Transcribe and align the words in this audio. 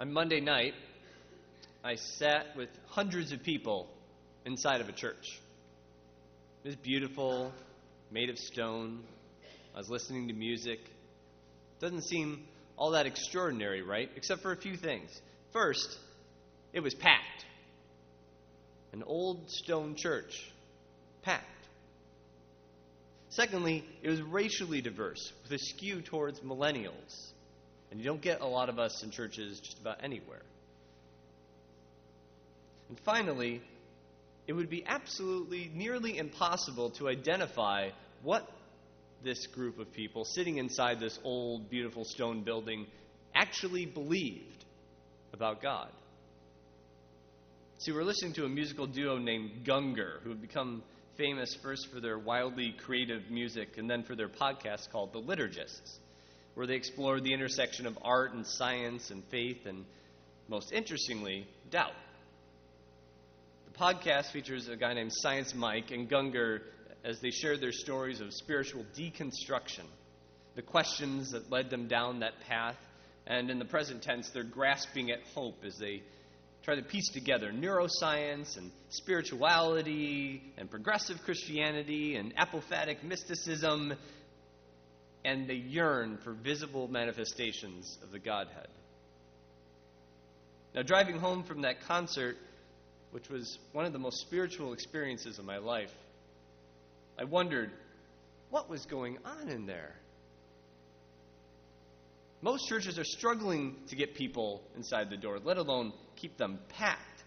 On 0.00 0.12
Monday 0.12 0.38
night, 0.38 0.74
I 1.82 1.96
sat 1.96 2.56
with 2.56 2.68
hundreds 2.86 3.32
of 3.32 3.42
people 3.42 3.88
inside 4.44 4.80
of 4.80 4.88
a 4.88 4.92
church. 4.92 5.40
It 6.62 6.68
was 6.68 6.76
beautiful, 6.76 7.52
made 8.12 8.30
of 8.30 8.38
stone. 8.38 9.00
I 9.74 9.78
was 9.78 9.90
listening 9.90 10.28
to 10.28 10.34
music. 10.34 10.78
Doesn't 11.80 12.02
seem 12.02 12.44
all 12.76 12.92
that 12.92 13.06
extraordinary, 13.06 13.82
right? 13.82 14.08
Except 14.14 14.40
for 14.40 14.52
a 14.52 14.56
few 14.56 14.76
things. 14.76 15.10
First, 15.52 15.98
it 16.72 16.78
was 16.78 16.94
packed. 16.94 17.44
An 18.92 19.02
old 19.02 19.50
stone 19.50 19.96
church, 19.96 20.48
packed. 21.22 21.44
Secondly, 23.30 23.84
it 24.04 24.10
was 24.10 24.22
racially 24.22 24.80
diverse, 24.80 25.32
with 25.42 25.50
a 25.50 25.58
skew 25.58 26.02
towards 26.02 26.38
millennials. 26.38 27.32
And 27.90 28.00
you 28.00 28.06
don't 28.06 28.20
get 28.20 28.40
a 28.40 28.46
lot 28.46 28.68
of 28.68 28.78
us 28.78 29.02
in 29.02 29.10
churches 29.10 29.60
just 29.60 29.78
about 29.78 30.02
anywhere. 30.02 30.42
And 32.88 32.98
finally, 33.00 33.62
it 34.46 34.52
would 34.52 34.70
be 34.70 34.84
absolutely 34.86 35.70
nearly 35.74 36.16
impossible 36.18 36.90
to 36.92 37.08
identify 37.08 37.90
what 38.22 38.48
this 39.22 39.46
group 39.48 39.78
of 39.78 39.92
people 39.92 40.24
sitting 40.24 40.58
inside 40.58 41.00
this 41.00 41.18
old, 41.24 41.68
beautiful 41.70 42.04
stone 42.04 42.42
building 42.42 42.86
actually 43.34 43.84
believed 43.84 44.64
about 45.32 45.60
God. 45.62 45.90
See, 47.78 47.92
we're 47.92 48.04
listening 48.04 48.32
to 48.34 48.44
a 48.44 48.48
musical 48.48 48.86
duo 48.86 49.18
named 49.18 49.64
Gungor, 49.64 50.20
who 50.22 50.30
have 50.30 50.40
become 50.40 50.82
famous 51.16 51.54
first 51.62 51.88
for 51.92 52.00
their 52.00 52.18
wildly 52.18 52.74
creative 52.84 53.30
music 53.30 53.76
and 53.76 53.88
then 53.88 54.02
for 54.02 54.16
their 54.16 54.28
podcast 54.28 54.90
called 54.90 55.12
The 55.12 55.20
Liturgists, 55.20 55.98
where 56.58 56.66
they 56.66 56.74
explore 56.74 57.20
the 57.20 57.32
intersection 57.32 57.86
of 57.86 57.96
art 58.02 58.34
and 58.34 58.44
science 58.44 59.12
and 59.12 59.22
faith 59.30 59.64
and, 59.64 59.84
most 60.48 60.72
interestingly, 60.72 61.46
doubt. 61.70 61.92
The 63.72 63.78
podcast 63.78 64.32
features 64.32 64.66
a 64.66 64.74
guy 64.74 64.92
named 64.92 65.12
Science 65.14 65.54
Mike 65.54 65.92
and 65.92 66.10
Gungor 66.10 66.62
as 67.04 67.20
they 67.20 67.30
share 67.30 67.56
their 67.56 67.70
stories 67.70 68.20
of 68.20 68.34
spiritual 68.34 68.84
deconstruction, 68.98 69.84
the 70.56 70.62
questions 70.62 71.30
that 71.30 71.48
led 71.48 71.70
them 71.70 71.86
down 71.86 72.18
that 72.20 72.40
path, 72.48 72.74
and 73.24 73.52
in 73.52 73.60
the 73.60 73.64
present 73.64 74.02
tense, 74.02 74.28
they're 74.30 74.42
grasping 74.42 75.12
at 75.12 75.20
hope 75.36 75.62
as 75.64 75.76
they 75.78 76.02
try 76.64 76.74
to 76.74 76.82
piece 76.82 77.08
together 77.12 77.52
neuroscience 77.52 78.56
and 78.56 78.72
spirituality 78.90 80.42
and 80.56 80.68
progressive 80.68 81.18
Christianity 81.24 82.16
and 82.16 82.34
apophatic 82.34 83.04
mysticism, 83.04 83.94
and 85.24 85.48
they 85.48 85.54
yearn 85.54 86.18
for 86.18 86.32
visible 86.32 86.88
manifestations 86.88 87.98
of 88.02 88.10
the 88.10 88.18
Godhead. 88.18 88.68
Now, 90.74 90.82
driving 90.82 91.18
home 91.18 91.44
from 91.44 91.62
that 91.62 91.82
concert, 91.82 92.36
which 93.10 93.28
was 93.28 93.58
one 93.72 93.84
of 93.84 93.92
the 93.92 93.98
most 93.98 94.20
spiritual 94.20 94.72
experiences 94.72 95.38
of 95.38 95.44
my 95.44 95.58
life, 95.58 95.92
I 97.18 97.24
wondered 97.24 97.70
what 98.50 98.70
was 98.70 98.86
going 98.86 99.18
on 99.24 99.48
in 99.48 99.66
there. 99.66 99.94
Most 102.40 102.68
churches 102.68 102.98
are 102.98 103.04
struggling 103.04 103.74
to 103.88 103.96
get 103.96 104.14
people 104.14 104.62
inside 104.76 105.10
the 105.10 105.16
door, 105.16 105.40
let 105.42 105.58
alone 105.58 105.92
keep 106.16 106.36
them 106.36 106.60
packed. 106.68 107.24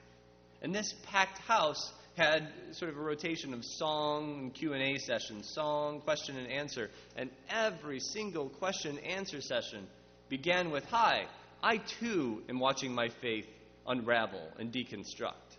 And 0.62 0.74
this 0.74 0.94
packed 1.08 1.40
house 1.40 1.92
had 2.16 2.48
sort 2.72 2.92
of 2.92 2.98
a 2.98 3.02
rotation 3.02 3.54
of 3.54 3.64
song 3.64 4.40
and 4.40 4.54
Q&A 4.54 4.98
sessions, 4.98 5.50
song, 5.50 6.02
question 6.02 6.38
and 6.38 6.48
answer, 6.48 6.90
and 7.16 7.30
every 7.50 8.00
single 8.00 8.50
question 8.50 8.98
answer 9.00 9.42
session 9.42 9.88
began 10.30 10.72
with, 10.72 10.86
"Hi, 10.86 11.28
I 11.64 11.78
too 11.78 12.44
am 12.50 12.60
watching 12.60 12.94
my 12.94 13.10
faith 13.10 13.48
unravel 13.88 14.52
and 14.60 14.72
deconstruct." 14.72 15.58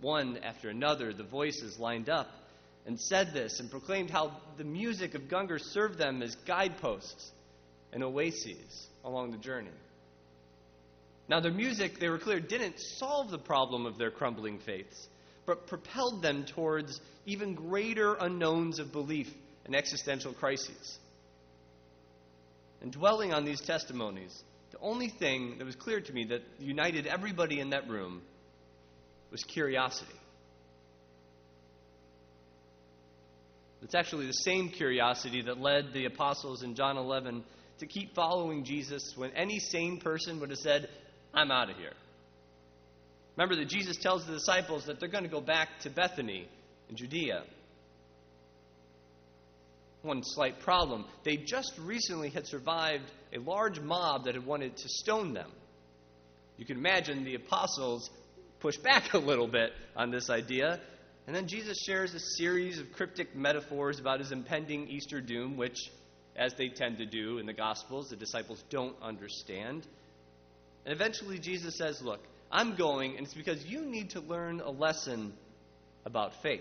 One 0.00 0.38
after 0.38 0.68
another, 0.68 1.12
the 1.12 1.24
voices 1.24 1.78
lined 1.78 2.10
up 2.10 2.28
and 2.86 3.00
said 3.00 3.32
this 3.32 3.60
and 3.60 3.70
proclaimed 3.70 4.10
how 4.10 4.38
the 4.58 4.64
music 4.64 5.14
of 5.14 5.28
Gungor 5.28 5.58
served 5.58 5.98
them 5.98 6.22
as 6.22 6.34
guideposts 6.46 7.32
and 7.92 8.02
oases 8.04 8.88
along 9.04 9.30
the 9.30 9.38
journey. 9.38 9.70
Now, 11.28 11.40
their 11.40 11.52
music, 11.52 11.98
they 11.98 12.08
were 12.08 12.18
clear, 12.18 12.40
didn't 12.40 12.78
solve 12.78 13.30
the 13.30 13.38
problem 13.38 13.86
of 13.86 13.96
their 13.96 14.10
crumbling 14.10 14.58
faiths, 14.58 15.08
but 15.46 15.66
propelled 15.66 16.22
them 16.22 16.44
towards 16.44 17.00
even 17.26 17.54
greater 17.54 18.14
unknowns 18.14 18.78
of 18.78 18.92
belief 18.92 19.28
and 19.64 19.74
existential 19.74 20.32
crises. 20.34 20.98
And 22.82 22.92
dwelling 22.92 23.32
on 23.32 23.46
these 23.46 23.62
testimonies, 23.62 24.42
the 24.70 24.78
only 24.80 25.08
thing 25.08 25.56
that 25.58 25.64
was 25.64 25.76
clear 25.76 26.00
to 26.00 26.12
me 26.12 26.26
that 26.26 26.42
united 26.58 27.06
everybody 27.06 27.60
in 27.60 27.70
that 27.70 27.88
room 27.88 28.20
was 29.30 29.42
curiosity. 29.44 30.12
It's 33.82 33.94
actually 33.94 34.26
the 34.26 34.32
same 34.32 34.70
curiosity 34.70 35.42
that 35.42 35.60
led 35.60 35.92
the 35.92 36.06
apostles 36.06 36.62
in 36.62 36.74
John 36.74 36.96
11 36.96 37.44
to 37.78 37.86
keep 37.86 38.14
following 38.14 38.64
Jesus 38.64 39.12
when 39.16 39.30
any 39.32 39.58
sane 39.58 40.00
person 40.00 40.40
would 40.40 40.50
have 40.50 40.58
said, 40.58 40.88
I'm 41.34 41.50
out 41.50 41.70
of 41.70 41.76
here. 41.76 41.92
Remember 43.36 43.56
that 43.56 43.68
Jesus 43.68 43.96
tells 43.96 44.24
the 44.24 44.32
disciples 44.32 44.86
that 44.86 45.00
they're 45.00 45.08
going 45.08 45.24
to 45.24 45.30
go 45.30 45.40
back 45.40 45.68
to 45.80 45.90
Bethany 45.90 46.48
in 46.88 46.96
Judea. 46.96 47.42
One 50.02 50.22
slight 50.22 50.60
problem 50.60 51.06
they 51.24 51.36
just 51.36 51.72
recently 51.78 52.30
had 52.30 52.46
survived 52.46 53.10
a 53.32 53.38
large 53.38 53.80
mob 53.80 54.24
that 54.24 54.34
had 54.34 54.46
wanted 54.46 54.76
to 54.76 54.88
stone 54.88 55.34
them. 55.34 55.50
You 56.56 56.64
can 56.64 56.76
imagine 56.76 57.24
the 57.24 57.34
apostles 57.34 58.08
push 58.60 58.76
back 58.76 59.12
a 59.14 59.18
little 59.18 59.48
bit 59.48 59.72
on 59.96 60.10
this 60.10 60.30
idea 60.30 60.80
and 61.26 61.34
then 61.34 61.48
Jesus 61.48 61.78
shares 61.86 62.14
a 62.14 62.20
series 62.20 62.78
of 62.78 62.92
cryptic 62.92 63.34
metaphors 63.34 63.98
about 63.98 64.20
his 64.20 64.30
impending 64.30 64.88
Easter 64.88 65.20
doom, 65.22 65.56
which, 65.56 65.90
as 66.36 66.52
they 66.54 66.68
tend 66.68 66.98
to 66.98 67.06
do 67.06 67.38
in 67.38 67.46
the 67.46 67.52
Gospels, 67.54 68.10
the 68.10 68.16
disciples 68.16 68.62
don't 68.68 68.94
understand. 69.00 69.86
And 70.84 70.94
eventually 70.94 71.38
Jesus 71.38 71.76
says, 71.76 72.00
Look, 72.02 72.20
I'm 72.50 72.76
going, 72.76 73.16
and 73.16 73.26
it's 73.26 73.34
because 73.34 73.64
you 73.64 73.84
need 73.84 74.10
to 74.10 74.20
learn 74.20 74.60
a 74.60 74.70
lesson 74.70 75.32
about 76.04 76.42
faith. 76.42 76.60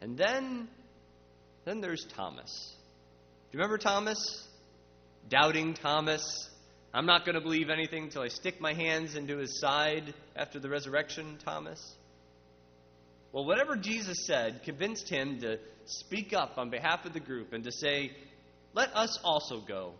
And 0.00 0.16
then, 0.16 0.68
then 1.64 1.80
there's 1.80 2.06
Thomas. 2.16 2.74
Do 3.50 3.56
you 3.56 3.58
remember 3.58 3.78
Thomas? 3.78 4.46
Doubting 5.28 5.74
Thomas. 5.74 6.50
I'm 6.92 7.06
not 7.06 7.24
going 7.24 7.34
to 7.34 7.40
believe 7.40 7.70
anything 7.70 8.04
until 8.04 8.22
I 8.22 8.28
stick 8.28 8.60
my 8.60 8.72
hands 8.72 9.16
into 9.16 9.38
his 9.38 9.58
side 9.60 10.14
after 10.36 10.60
the 10.60 10.68
resurrection, 10.68 11.38
Thomas. 11.44 11.80
Well, 13.32 13.44
whatever 13.44 13.74
Jesus 13.74 14.26
said 14.26 14.62
convinced 14.62 15.08
him 15.08 15.40
to 15.40 15.58
speak 15.86 16.32
up 16.32 16.56
on 16.56 16.70
behalf 16.70 17.04
of 17.04 17.12
the 17.12 17.20
group 17.20 17.52
and 17.52 17.64
to 17.64 17.72
say, 17.72 18.12
Let 18.74 18.94
us 18.94 19.18
also 19.24 19.60
go, 19.60 19.94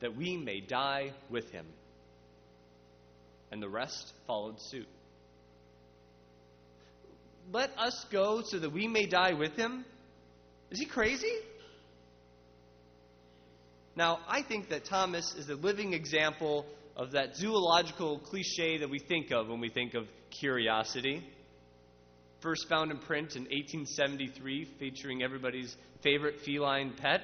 that 0.00 0.16
we 0.16 0.36
may 0.36 0.60
die 0.60 1.12
with 1.28 1.50
him. 1.50 1.66
And 3.50 3.62
the 3.62 3.68
rest 3.68 4.12
followed 4.26 4.60
suit. 4.60 4.88
Let 7.52 7.70
us 7.78 8.04
go 8.10 8.42
so 8.44 8.58
that 8.58 8.72
we 8.72 8.86
may 8.86 9.06
die 9.06 9.32
with 9.32 9.54
him? 9.56 9.84
Is 10.70 10.78
he 10.78 10.86
crazy? 10.86 11.32
Now, 13.96 14.20
I 14.28 14.42
think 14.42 14.68
that 14.68 14.84
Thomas 14.84 15.34
is 15.34 15.48
a 15.48 15.54
living 15.54 15.94
example 15.94 16.66
of 16.94 17.12
that 17.12 17.36
zoological 17.36 18.18
cliche 18.18 18.78
that 18.78 18.90
we 18.90 18.98
think 18.98 19.30
of 19.30 19.48
when 19.48 19.60
we 19.60 19.70
think 19.70 19.94
of 19.94 20.06
curiosity 20.30 21.24
first 22.40 22.68
found 22.68 22.90
in 22.90 22.98
print 22.98 23.34
in 23.34 23.42
1873, 23.42 24.68
featuring 24.78 25.22
everybody's 25.22 25.76
favorite 26.02 26.40
feline 26.44 26.92
pet. 26.96 27.22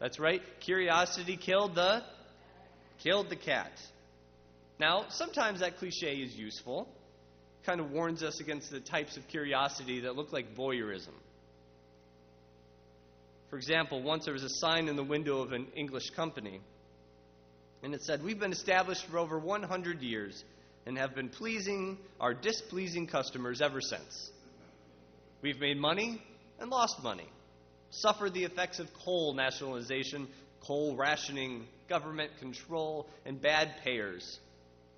That's 0.00 0.18
right, 0.18 0.42
curiosity 0.60 1.36
killed 1.36 1.74
the 1.74 2.02
killed 3.02 3.28
the 3.28 3.36
cat. 3.36 3.72
Now, 4.78 5.06
sometimes 5.08 5.60
that 5.60 5.78
cliche 5.78 6.16
is 6.16 6.36
useful. 6.36 6.88
Kind 7.64 7.80
of 7.80 7.90
warns 7.90 8.22
us 8.22 8.40
against 8.40 8.70
the 8.70 8.80
types 8.80 9.16
of 9.16 9.26
curiosity 9.28 10.00
that 10.00 10.16
look 10.16 10.32
like 10.32 10.54
voyeurism. 10.54 11.14
For 13.50 13.56
example, 13.56 14.02
once 14.02 14.24
there 14.24 14.34
was 14.34 14.42
a 14.42 14.50
sign 14.50 14.88
in 14.88 14.96
the 14.96 15.04
window 15.04 15.40
of 15.40 15.52
an 15.52 15.68
English 15.74 16.10
company, 16.10 16.60
and 17.82 17.94
it 17.94 18.02
said, 18.02 18.22
We've 18.22 18.38
been 18.38 18.52
established 18.52 19.06
for 19.06 19.18
over 19.18 19.38
100 19.38 20.02
years 20.02 20.44
and 20.86 20.98
have 20.98 21.14
been 21.14 21.28
pleasing 21.28 21.98
our 22.20 22.34
displeasing 22.34 23.06
customers 23.06 23.60
ever 23.60 23.80
since. 23.80 24.30
We've 25.42 25.60
made 25.60 25.78
money 25.78 26.22
and 26.58 26.70
lost 26.70 27.02
money, 27.02 27.28
suffered 27.90 28.34
the 28.34 28.44
effects 28.44 28.78
of 28.78 28.88
coal 29.04 29.34
nationalization, 29.34 30.28
coal 30.60 30.96
rationing, 30.96 31.66
government 31.88 32.30
control, 32.40 33.06
and 33.24 33.40
bad 33.40 33.76
payers. 33.84 34.38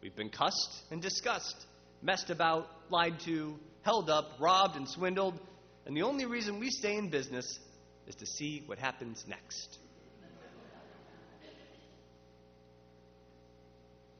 We've 0.00 0.14
been 0.14 0.30
cussed 0.30 0.82
and 0.90 1.02
discussed, 1.02 1.66
messed 2.02 2.30
about, 2.30 2.68
lied 2.90 3.18
to, 3.20 3.56
held 3.82 4.10
up, 4.10 4.32
robbed, 4.38 4.76
and 4.76 4.88
swindled, 4.88 5.38
and 5.86 5.96
the 5.96 6.02
only 6.02 6.26
reason 6.26 6.60
we 6.60 6.70
stay 6.70 6.96
in 6.96 7.08
business 7.08 7.58
is 8.06 8.14
to 8.16 8.26
see 8.26 8.62
what 8.66 8.78
happens 8.78 9.24
next. 9.26 9.78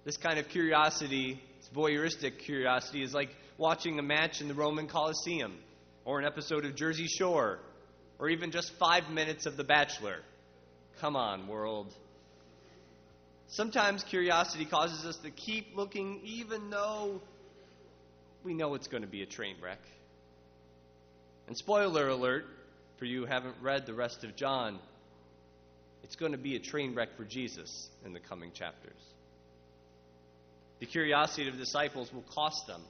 This 0.04 0.16
kind 0.16 0.38
of 0.38 0.48
curiosity, 0.48 1.40
this 1.58 1.68
voyeuristic 1.74 2.38
curiosity, 2.38 3.02
is 3.02 3.12
like 3.12 3.28
watching 3.58 3.98
a 3.98 4.02
match 4.02 4.40
in 4.40 4.48
the 4.48 4.54
Roman 4.54 4.88
Colosseum, 4.88 5.58
or 6.04 6.18
an 6.18 6.24
episode 6.24 6.64
of 6.64 6.74
Jersey 6.74 7.06
Shore, 7.06 7.58
or 8.18 8.30
even 8.30 8.50
just 8.50 8.72
five 8.78 9.10
minutes 9.10 9.44
of 9.44 9.56
The 9.56 9.64
Bachelor. 9.64 10.20
Come 11.00 11.14
on, 11.14 11.46
world. 11.46 11.94
Sometimes 13.48 14.04
curiosity 14.04 14.66
causes 14.66 15.06
us 15.06 15.16
to 15.18 15.30
keep 15.30 15.74
looking 15.74 16.20
even 16.22 16.68
though 16.68 17.20
we 18.44 18.52
know 18.52 18.74
it's 18.74 18.88
going 18.88 19.02
to 19.02 19.08
be 19.08 19.22
a 19.22 19.26
train 19.26 19.56
wreck. 19.62 19.80
And 21.46 21.56
spoiler 21.56 22.08
alert 22.08 22.44
for 22.98 23.06
you 23.06 23.20
who 23.20 23.26
haven't 23.26 23.54
read 23.62 23.86
the 23.86 23.94
rest 23.94 24.22
of 24.22 24.36
John, 24.36 24.78
it's 26.02 26.14
going 26.14 26.32
to 26.32 26.38
be 26.38 26.56
a 26.56 26.58
train 26.58 26.94
wreck 26.94 27.16
for 27.16 27.24
Jesus 27.24 27.88
in 28.04 28.12
the 28.12 28.20
coming 28.20 28.52
chapters. 28.52 29.00
The 30.80 30.86
curiosity 30.86 31.48
of 31.48 31.54
the 31.54 31.60
disciples 31.60 32.12
will 32.12 32.24
cost 32.34 32.66
them. 32.66 32.82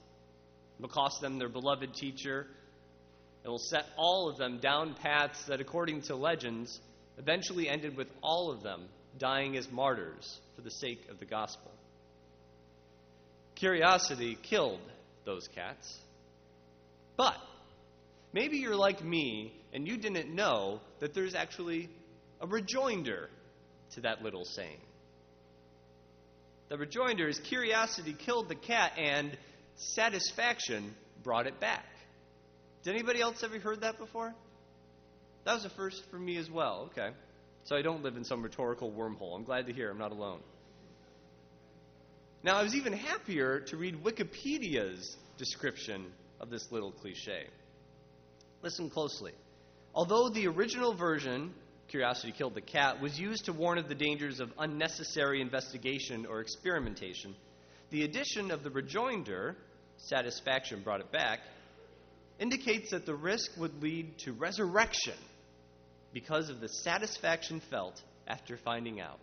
It 0.78 0.82
will 0.82 0.88
cost 0.88 1.20
them 1.20 1.38
their 1.38 1.48
beloved 1.48 1.94
teacher. 1.94 2.46
It 3.44 3.48
will 3.48 3.58
set 3.58 3.84
all 3.96 4.28
of 4.28 4.38
them 4.38 4.58
down 4.58 4.94
paths 4.94 5.44
that, 5.46 5.60
according 5.60 6.02
to 6.02 6.16
legends, 6.16 6.80
eventually 7.16 7.68
ended 7.68 7.96
with 7.96 8.08
all 8.22 8.50
of 8.50 8.62
them 8.62 8.88
dying 9.16 9.56
as 9.56 9.70
martyrs 9.70 10.38
for 10.56 10.62
the 10.62 10.70
sake 10.70 11.08
of 11.10 11.18
the 11.18 11.24
gospel. 11.24 11.70
Curiosity 13.54 14.36
killed 14.42 14.80
those 15.24 15.48
cats. 15.54 15.98
But 17.16 17.36
maybe 18.32 18.58
you're 18.58 18.76
like 18.76 19.02
me 19.02 19.52
and 19.72 19.86
you 19.86 19.96
didn't 19.96 20.34
know 20.34 20.80
that 21.00 21.14
there's 21.14 21.34
actually 21.34 21.88
a 22.40 22.46
rejoinder 22.46 23.28
to 23.94 24.02
that 24.02 24.22
little 24.22 24.44
saying. 24.44 24.80
The 26.68 26.76
rejoinder 26.76 27.28
is 27.28 27.38
curiosity 27.38 28.12
killed 28.12 28.48
the 28.48 28.54
cat 28.54 28.92
and 28.98 29.36
satisfaction 29.76 30.94
brought 31.22 31.46
it 31.46 31.58
back. 31.60 31.84
Did 32.84 32.94
anybody 32.94 33.20
else 33.20 33.42
ever 33.42 33.58
heard 33.58 33.80
that 33.80 33.98
before? 33.98 34.34
That 35.44 35.54
was 35.54 35.64
a 35.64 35.70
first 35.70 36.02
for 36.10 36.18
me 36.18 36.36
as 36.36 36.50
well. 36.50 36.90
Okay. 36.92 37.10
So 37.68 37.76
I 37.76 37.82
don't 37.82 38.02
live 38.02 38.16
in 38.16 38.24
some 38.24 38.42
rhetorical 38.42 38.90
wormhole. 38.90 39.36
I'm 39.36 39.44
glad 39.44 39.66
to 39.66 39.74
hear 39.74 39.90
I'm 39.90 39.98
not 39.98 40.10
alone. 40.10 40.40
Now, 42.42 42.56
I 42.56 42.62
was 42.62 42.74
even 42.74 42.94
happier 42.94 43.60
to 43.60 43.76
read 43.76 44.02
Wikipedia's 44.02 45.18
description 45.36 46.06
of 46.40 46.48
this 46.48 46.72
little 46.72 46.92
cliche. 46.92 47.46
Listen 48.62 48.88
closely. 48.88 49.32
Although 49.94 50.30
the 50.30 50.46
original 50.46 50.94
version, 50.94 51.52
Curiosity 51.88 52.32
Killed 52.32 52.54
the 52.54 52.62
Cat, 52.62 53.02
was 53.02 53.20
used 53.20 53.44
to 53.44 53.52
warn 53.52 53.76
of 53.76 53.86
the 53.86 53.94
dangers 53.94 54.40
of 54.40 54.50
unnecessary 54.58 55.42
investigation 55.42 56.24
or 56.24 56.40
experimentation, 56.40 57.36
the 57.90 58.04
addition 58.04 58.50
of 58.50 58.62
the 58.62 58.70
rejoinder, 58.70 59.58
Satisfaction 59.98 60.80
brought 60.80 61.00
it 61.00 61.12
back, 61.12 61.40
indicates 62.40 62.92
that 62.92 63.04
the 63.04 63.14
risk 63.14 63.50
would 63.58 63.82
lead 63.82 64.16
to 64.20 64.32
resurrection 64.32 65.18
because 66.12 66.50
of 66.50 66.60
the 66.60 66.68
satisfaction 66.68 67.60
felt 67.70 68.00
after 68.26 68.56
finding 68.56 69.00
out. 69.00 69.18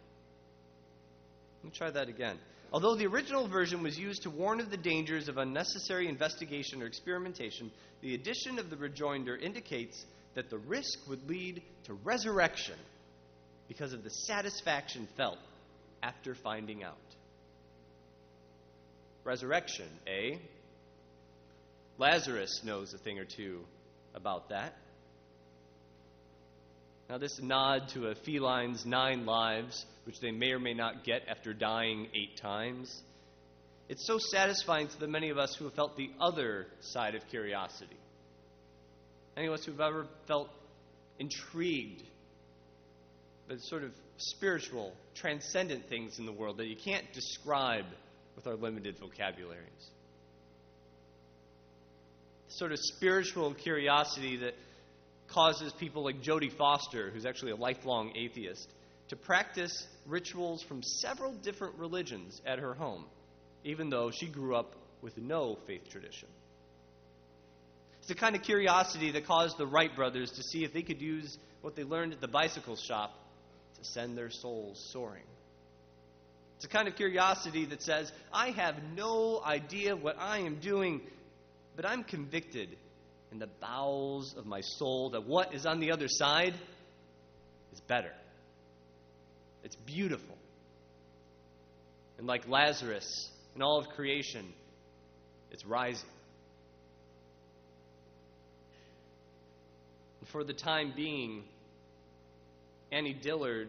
Let 1.63 1.71
me 1.71 1.77
try 1.77 1.91
that 1.91 2.09
again. 2.09 2.37
Although 2.71 2.95
the 2.95 3.07
original 3.07 3.47
version 3.47 3.83
was 3.83 3.97
used 3.97 4.23
to 4.23 4.29
warn 4.29 4.59
of 4.59 4.69
the 4.69 4.77
dangers 4.77 5.29
of 5.29 5.37
unnecessary 5.37 6.07
investigation 6.07 6.81
or 6.81 6.85
experimentation, 6.85 7.71
the 8.01 8.15
addition 8.15 8.59
of 8.59 8.69
the 8.69 8.77
rejoinder 8.77 9.35
indicates 9.35 10.03
that 10.33 10.49
the 10.49 10.57
risk 10.57 10.99
would 11.07 11.27
lead 11.29 11.61
to 11.85 11.93
resurrection 11.93 12.75
because 13.67 13.93
of 13.93 14.03
the 14.03 14.09
satisfaction 14.09 15.07
felt 15.15 15.39
after 16.03 16.35
finding 16.35 16.83
out. 16.83 16.97
Resurrection, 19.23 19.87
eh? 20.05 20.37
Lazarus 21.97 22.61
knows 22.63 22.93
a 22.93 22.97
thing 22.97 23.17
or 23.17 23.25
two 23.25 23.61
about 24.13 24.49
that. 24.49 24.75
Now, 27.09 27.19
this 27.19 27.39
nod 27.39 27.89
to 27.89 28.07
a 28.07 28.15
feline's 28.15 28.85
nine 28.85 29.25
lives, 29.25 29.85
which 30.05 30.19
they 30.19 30.31
may 30.31 30.51
or 30.51 30.59
may 30.59 30.73
not 30.73 31.03
get 31.03 31.21
after 31.27 31.53
dying 31.53 32.07
eight 32.15 32.37
times, 32.37 33.01
it's 33.87 34.07
so 34.07 34.17
satisfying 34.17 34.87
to 34.87 34.99
the 34.99 35.07
many 35.07 35.29
of 35.29 35.37
us 35.37 35.55
who 35.55 35.65
have 35.65 35.75
felt 35.75 35.95
the 35.95 36.09
other 36.19 36.65
side 36.81 37.13
of 37.13 37.21
curiosity. 37.29 37.97
Any 39.37 39.47
of 39.47 39.53
us 39.53 39.65
who've 39.65 39.79
ever 39.79 40.07
felt 40.27 40.49
intrigued 41.19 42.01
by 43.47 43.55
sort 43.59 43.83
of 43.83 43.91
spiritual, 44.17 44.93
transcendent 45.13 45.87
things 45.87 46.17
in 46.17 46.25
the 46.25 46.31
world 46.31 46.57
that 46.57 46.67
you 46.67 46.75
can't 46.75 47.05
describe 47.13 47.85
with 48.35 48.47
our 48.47 48.55
limited 48.55 48.97
vocabularies. 48.99 49.89
Sort 52.47 52.71
of 52.71 52.79
spiritual 52.79 53.53
curiosity 53.53 54.37
that 54.37 54.55
causes 55.35 55.73
people 55.73 56.05
like 56.05 56.23
Jodie 56.23 56.51
Foster, 56.57 57.11
who's 57.11 57.25
actually 57.25 57.51
a 57.51 57.57
lifelong 57.57 58.13
atheist, 58.15 58.67
to 59.09 59.17
practice 59.17 59.85
rituals 60.07 60.63
from 60.63 60.81
several 60.81 61.33
different 61.33 61.75
religions 61.77 62.41
at 62.45 62.57
her 62.57 62.73
home, 62.73 63.03
even 63.65 63.89
though 63.89 64.11
she 64.11 64.27
grew 64.27 64.55
up 64.55 64.73
with 65.01 65.17
no 65.17 65.57
faith 65.67 65.89
tradition. 65.91 66.29
It's 67.99 68.07
the 68.07 68.15
kind 68.15 68.35
of 68.35 68.43
curiosity 68.43 69.11
that 69.11 69.27
caused 69.27 69.57
the 69.57 69.67
Wright 69.67 69.93
brothers 69.93 70.31
to 70.31 70.43
see 70.43 70.63
if 70.63 70.73
they 70.73 70.83
could 70.83 71.01
use 71.01 71.37
what 71.61 71.75
they 71.75 71.83
learned 71.83 72.13
at 72.13 72.21
the 72.21 72.27
bicycle 72.27 72.77
shop 72.77 73.13
to 73.77 73.83
send 73.83 74.17
their 74.17 74.29
souls 74.29 74.89
soaring. 74.93 75.23
It's 76.55 76.65
a 76.65 76.69
kind 76.69 76.87
of 76.87 76.95
curiosity 76.95 77.65
that 77.65 77.81
says, 77.81 78.09
I 78.31 78.51
have 78.51 78.75
no 78.95 79.41
idea 79.43 79.97
what 79.97 80.15
I 80.17 80.39
am 80.39 80.61
doing, 80.61 81.01
but 81.75 81.85
I'm 81.85 82.05
convicted 82.05 82.69
in 83.35 83.39
the 83.39 83.49
bowels 83.59 84.33
of 84.37 84.45
my 84.45 84.61
soul 84.61 85.09
that 85.09 85.27
what 85.27 85.53
is 85.53 85.65
on 85.65 85.81
the 85.81 85.91
other 85.91 86.07
side 86.07 86.53
is 87.73 87.81
better. 87.81 88.13
It's 89.61 89.75
beautiful. 89.75 90.37
And 92.17 92.27
like 92.27 92.47
Lazarus 92.47 93.29
and 93.53 93.61
all 93.61 93.77
of 93.77 93.89
creation, 93.89 94.45
it's 95.51 95.65
rising. 95.65 96.07
And 100.21 100.29
for 100.29 100.45
the 100.45 100.53
time 100.53 100.93
being, 100.95 101.43
Annie 102.89 103.17
Dillard 103.21 103.67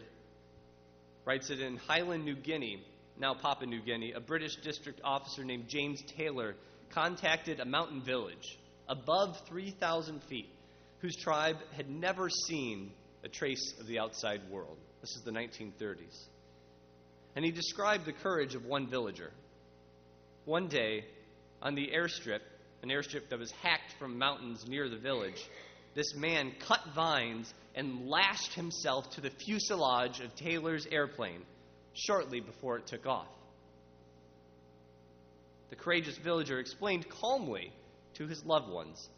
writes 1.24 1.50
it 1.50 1.58
in 1.58 1.76
Highland, 1.76 2.24
New 2.24 2.36
Guinea, 2.36 2.84
now 3.18 3.34
Papua 3.34 3.68
New 3.68 3.82
Guinea, 3.82 4.12
a 4.12 4.20
British 4.20 4.54
district 4.62 5.00
officer 5.02 5.42
named 5.42 5.66
James 5.66 6.00
Taylor 6.16 6.54
contacted 6.90 7.58
a 7.58 7.64
mountain 7.64 8.00
village 8.00 8.56
above 8.88 9.36
3,000 9.48 10.22
feet, 10.24 10.48
whose 11.00 11.16
tribe 11.16 11.56
had 11.72 11.88
never 11.88 12.28
seen 12.28 12.92
a 13.24 13.28
trace 13.28 13.74
of 13.80 13.86
the 13.86 13.98
outside 13.98 14.40
world. 14.50 14.78
This 15.00 15.10
is 15.16 15.22
the 15.22 15.30
1930s. 15.30 16.26
And 17.34 17.44
he 17.44 17.50
described 17.50 18.06
the 18.06 18.12
courage 18.12 18.54
of 18.54 18.64
one 18.64 18.88
villager. 18.88 19.30
One 20.44 20.68
day, 20.68 21.04
on 21.60 21.74
the 21.74 21.90
airstrip, 21.94 22.40
an 22.82 22.88
airstrip 22.88 23.28
that 23.30 23.38
was 23.38 23.50
hacked 23.62 23.94
from 23.98 24.18
mountains 24.18 24.64
near 24.68 24.88
the 24.88 24.96
village, 24.96 25.42
this 25.94 26.14
man 26.14 26.52
cut 26.66 26.80
vines 26.94 27.52
and 27.74 28.08
lashed 28.08 28.54
himself 28.54 29.10
to 29.10 29.20
the 29.20 29.30
fuselage 29.30 30.20
of 30.20 30.34
Taylor's 30.36 30.86
airplane 30.90 31.42
shortly 31.94 32.40
before 32.40 32.76
it 32.76 32.86
took 32.86 33.06
off. 33.06 33.28
The 35.70 35.76
courageous 35.76 36.16
villager 36.18 36.58
explained 36.58 37.08
calmly 37.08 37.72
to 38.16 38.26
his 38.26 38.44
loved 38.44 38.70
ones 38.70 39.08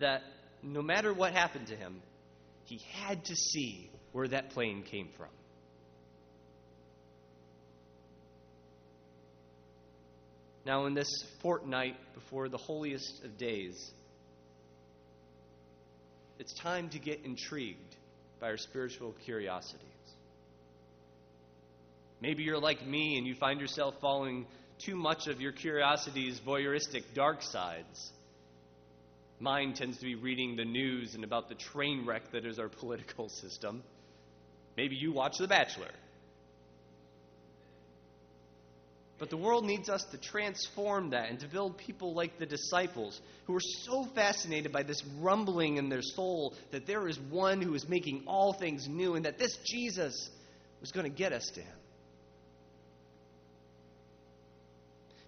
that 0.00 0.22
no 0.62 0.82
matter 0.82 1.12
what 1.12 1.32
happened 1.32 1.66
to 1.68 1.76
him, 1.76 2.00
he 2.64 2.80
had 2.92 3.24
to 3.24 3.34
see 3.34 3.90
where 4.12 4.28
that 4.28 4.50
plane 4.50 4.82
came 4.82 5.08
from. 5.16 5.28
Now, 10.64 10.86
in 10.86 10.94
this 10.94 11.08
fortnight 11.40 11.96
before 12.14 12.48
the 12.48 12.56
holiest 12.56 13.24
of 13.24 13.36
days, 13.36 13.90
it's 16.38 16.54
time 16.54 16.88
to 16.90 16.98
get 16.98 17.24
intrigued 17.24 17.96
by 18.40 18.48
our 18.48 18.56
spiritual 18.56 19.14
curiosities. 19.24 19.88
Maybe 22.20 22.44
you're 22.44 22.60
like 22.60 22.86
me 22.86 23.18
and 23.18 23.26
you 23.26 23.34
find 23.34 23.60
yourself 23.60 23.96
following 24.00 24.46
too 24.78 24.94
much 24.94 25.26
of 25.26 25.40
your 25.40 25.50
curiosity's 25.50 26.40
voyeuristic 26.40 27.02
dark 27.14 27.42
sides. 27.42 28.12
Mine 29.42 29.74
tends 29.74 29.98
to 29.98 30.04
be 30.04 30.14
reading 30.14 30.54
the 30.54 30.64
news 30.64 31.16
and 31.16 31.24
about 31.24 31.48
the 31.48 31.56
train 31.56 32.06
wreck 32.06 32.30
that 32.30 32.46
is 32.46 32.60
our 32.60 32.68
political 32.68 33.28
system. 33.28 33.82
Maybe 34.76 34.94
you 34.94 35.12
watch 35.12 35.38
The 35.38 35.48
Bachelor. 35.48 35.90
But 39.18 39.30
the 39.30 39.36
world 39.36 39.64
needs 39.64 39.88
us 39.88 40.04
to 40.12 40.16
transform 40.16 41.10
that 41.10 41.28
and 41.28 41.40
to 41.40 41.48
build 41.48 41.76
people 41.76 42.14
like 42.14 42.38
the 42.38 42.46
disciples 42.46 43.20
who 43.46 43.56
are 43.56 43.60
so 43.84 44.04
fascinated 44.14 44.70
by 44.70 44.84
this 44.84 45.02
rumbling 45.18 45.76
in 45.76 45.88
their 45.88 46.02
soul 46.02 46.54
that 46.70 46.86
there 46.86 47.08
is 47.08 47.18
one 47.18 47.60
who 47.60 47.74
is 47.74 47.88
making 47.88 48.22
all 48.28 48.52
things 48.52 48.86
new 48.86 49.16
and 49.16 49.24
that 49.24 49.38
this 49.38 49.58
Jesus 49.66 50.30
was 50.80 50.92
going 50.92 51.10
to 51.10 51.16
get 51.16 51.32
us 51.32 51.50
to 51.54 51.62
him. 51.62 51.76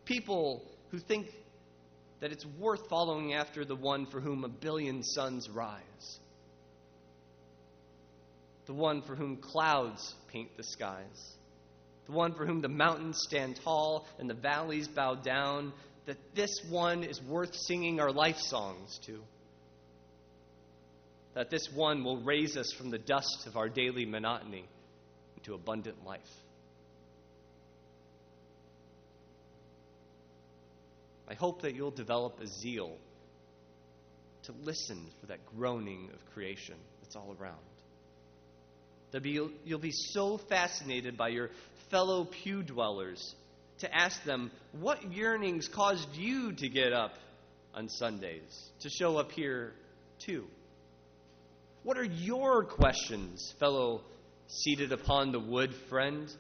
People 0.05 0.63
who 0.93 1.01
think 1.01 1.27
that 2.25 2.33
it's 2.33 2.47
worth 2.59 2.89
following 2.89 3.35
after 3.35 3.67
the 3.67 3.77
one 3.77 4.07
for 4.07 4.19
whom 4.19 4.45
a 4.45 4.49
billion 4.49 5.03
suns 5.03 5.51
rise, 5.51 6.19
the 8.65 8.73
one 8.73 9.03
for 9.03 9.15
whom 9.15 9.37
clouds 9.37 10.15
paint 10.33 10.49
the 10.57 10.63
skies, 10.63 11.35
the 12.07 12.13
one 12.13 12.33
for 12.33 12.47
whom 12.47 12.63
the 12.63 12.69
mountains 12.69 13.19
stand 13.29 13.61
tall 13.63 14.07
and 14.19 14.31
the 14.31 14.33
valleys 14.33 14.89
bow 14.89 15.15
down, 15.15 15.71
that 16.07 16.17
this 16.35 16.63
one 16.71 17.05
is 17.05 17.21
worth 17.21 17.55
singing 17.55 18.01
our 18.01 18.11
life 18.11 18.39
songs 18.39 18.99
to. 19.05 19.21
That 21.35 21.51
this 21.51 21.69
one 21.75 22.05
will 22.05 22.23
raise 22.23 22.57
us 22.57 22.73
from 22.73 22.89
the 22.89 22.97
dust 22.97 23.45
of 23.47 23.59
our 23.59 23.69
daily 23.69 24.07
monotony 24.07 24.65
into 25.37 25.53
abundant 25.53 26.07
life. 26.07 26.21
I 31.35 31.37
hope 31.37 31.63
that 31.63 31.75
you'll 31.75 31.91
develop 31.91 32.39
a 32.41 32.47
zeal 32.47 32.97
to 34.45 34.53
listen 34.63 35.05
for 35.21 35.27
that 35.27 35.45
groaning 35.57 36.09
of 36.15 36.33
creation 36.33 36.77
that's 37.03 37.17
all 37.17 37.35
around. 37.41 37.57
That 39.11 39.25
you'll 39.25 39.81
be 39.81 39.91
so 39.91 40.39
fascinated 40.49 41.17
by 41.17 41.31
your 41.31 41.51
fellow 41.91 42.25
pew 42.25 42.63
dwellers 42.63 43.35
to 43.79 43.93
ask 43.93 44.23
them, 44.23 44.53
What 44.79 45.13
yearnings 45.13 45.67
caused 45.67 46.15
you 46.15 46.53
to 46.53 46.69
get 46.69 46.93
up 46.93 47.15
on 47.75 47.89
Sundays, 47.89 48.71
to 48.83 48.89
show 48.89 49.17
up 49.17 49.33
here 49.33 49.73
too? 50.25 50.45
What 51.83 51.99
are 51.99 52.05
your 52.05 52.63
questions, 52.63 53.53
fellow 53.59 54.03
seated 54.47 54.93
upon 54.93 55.33
the 55.33 55.41
wood 55.41 55.75
friend? 55.89 56.33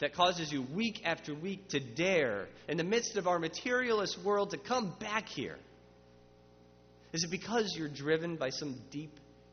That 0.00 0.14
causes 0.14 0.52
you 0.52 0.62
week 0.74 1.02
after 1.04 1.34
week 1.34 1.68
to 1.68 1.80
dare, 1.80 2.48
in 2.68 2.76
the 2.76 2.84
midst 2.84 3.16
of 3.16 3.26
our 3.26 3.38
materialist 3.38 4.18
world, 4.24 4.50
to 4.50 4.58
come 4.58 4.94
back 4.98 5.28
here? 5.28 5.56
Is 7.12 7.22
it 7.22 7.30
because 7.30 7.74
you're 7.76 7.88
driven 7.88 8.36
by 8.36 8.50
some 8.50 8.76
deep 8.90 9.12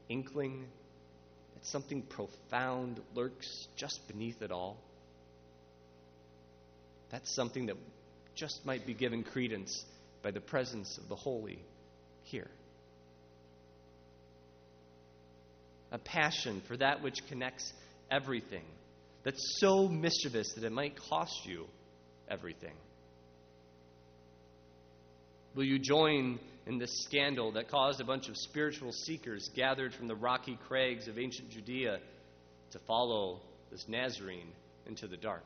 inkling 0.10 0.65
that 1.53 1.65
something 1.65 2.01
profound 2.01 3.00
lurks 3.13 3.67
just 3.75 4.00
beneath 4.07 4.41
it 4.41 4.51
all? 4.51 4.77
That's 7.12 7.33
something 7.36 7.67
that 7.67 7.75
just 8.36 8.65
might 8.65 8.88
be 8.88 8.93
given 8.93 9.24
credence 9.24 9.86
by 10.24 10.31
the 10.31 10.41
presence 10.41 10.98
of 10.98 11.07
the 11.07 11.15
holy 11.15 11.60
here. 12.24 12.50
A 15.91 16.00
passion 16.00 16.62
for 16.67 16.77
that 16.77 17.03
which 17.03 17.27
connects 17.27 17.71
everything 18.10 18.63
that's 19.23 19.59
so 19.59 19.87
mischievous 19.87 20.53
that 20.53 20.63
it 20.63 20.71
might 20.71 20.97
cost 21.09 21.45
you 21.45 21.65
everything? 22.27 22.73
Will 25.55 25.65
you 25.65 25.79
join 25.79 26.39
in 26.65 26.77
this 26.77 27.03
scandal 27.03 27.51
that 27.53 27.69
caused 27.69 27.99
a 27.99 28.05
bunch 28.05 28.29
of 28.29 28.37
spiritual 28.37 28.91
seekers 28.91 29.49
gathered 29.55 29.93
from 29.93 30.07
the 30.07 30.15
rocky 30.15 30.57
crags 30.67 31.07
of 31.07 31.17
ancient 31.19 31.49
Judea 31.49 31.99
to 32.71 32.79
follow 32.79 33.41
this 33.69 33.85
Nazarene 33.87 34.51
into 34.85 35.07
the 35.07 35.17
dark? 35.17 35.43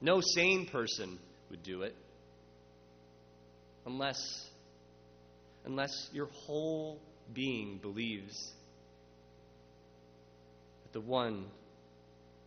No 0.00 0.20
sane 0.20 0.66
person 0.66 1.18
would 1.50 1.62
do 1.62 1.82
it 1.82 1.94
unless 3.86 4.18
unless 5.64 6.08
your 6.12 6.28
whole 6.46 6.98
being 7.34 7.78
believes 7.78 8.52
the 10.92 11.00
one 11.00 11.46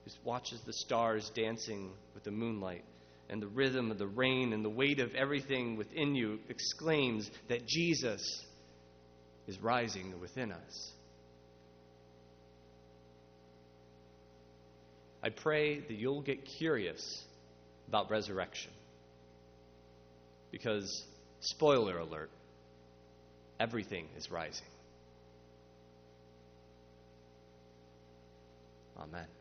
who 0.06 0.12
watches 0.24 0.60
the 0.66 0.74
stars 0.74 1.32
dancing 1.36 1.92
with 2.14 2.24
the 2.24 2.32
moonlight 2.32 2.84
and 3.30 3.42
the 3.42 3.48
rhythm 3.48 3.92
of 3.92 3.98
the 3.98 4.08
rain 4.08 4.54
and 4.54 4.64
the 4.64 4.70
weight 4.70 5.00
of 5.00 5.14
everything 5.16 5.78
within 5.78 6.16
you 6.16 6.40
exclaims 6.50 7.30
that 7.48 7.66
Jesus 7.66 8.22
is 9.48 9.60
rising 9.60 10.20
within 10.20 10.52
us. 10.52 10.92
I 15.24 15.30
pray 15.30 15.80
that 15.80 15.94
you'll 15.94 16.22
get 16.22 16.46
curious 16.58 17.24
about 17.88 18.10
resurrection. 18.10 18.72
Because, 20.52 21.06
spoiler 21.42 22.00
alert, 22.00 22.32
everything 23.60 24.08
is 24.18 24.30
rising. 24.32 24.68
Amen. 29.02 29.41